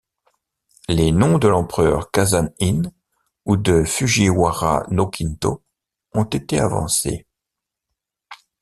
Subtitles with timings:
[0.89, 2.91] Les noms de l'empereur Kazan-in
[3.45, 5.61] ou de Fujiwara no Kintō
[6.13, 7.27] ont été avancés.